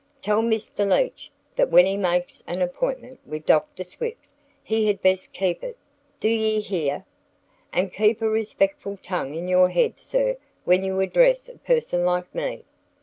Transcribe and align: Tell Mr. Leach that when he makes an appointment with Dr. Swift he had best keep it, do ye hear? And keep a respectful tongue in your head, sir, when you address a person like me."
Tell 0.19 0.41
Mr. 0.41 0.89
Leach 0.89 1.29
that 1.55 1.69
when 1.69 1.85
he 1.85 1.95
makes 1.95 2.41
an 2.47 2.63
appointment 2.63 3.19
with 3.23 3.45
Dr. 3.45 3.83
Swift 3.83 4.27
he 4.63 4.87
had 4.87 4.99
best 4.99 5.31
keep 5.31 5.63
it, 5.63 5.77
do 6.19 6.27
ye 6.27 6.59
hear? 6.59 7.05
And 7.71 7.93
keep 7.93 8.19
a 8.23 8.27
respectful 8.27 8.97
tongue 9.03 9.35
in 9.35 9.47
your 9.47 9.69
head, 9.69 9.99
sir, 9.99 10.37
when 10.65 10.83
you 10.83 10.99
address 11.01 11.47
a 11.49 11.59
person 11.59 12.03
like 12.03 12.33
me." 12.33 12.63